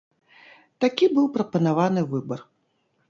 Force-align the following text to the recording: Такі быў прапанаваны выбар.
Такі 0.85 1.05
быў 1.17 1.27
прапанаваны 1.35 2.01
выбар. 2.15 2.39